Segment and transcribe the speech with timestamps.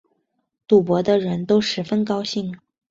[0.67, 2.57] 赌博的人都十分高兴